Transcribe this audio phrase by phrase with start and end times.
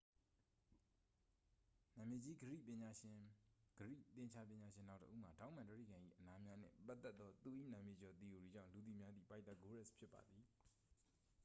[1.95, 10.43] နာမည်ကြီး ဂရိ သင်္ချာပညာရှင်နောက်တစ်ဦးမှာ ထောင့်မှန်တြိဂံ၏ အနားများနှင့် ပတ်သက်သော သူ၏ နာမည်ကျော် သီအိုရီကြောင့် လူသိများသည့် ပိုက်သာဂိုးရပ်စ် ဖြစ်ပါသည်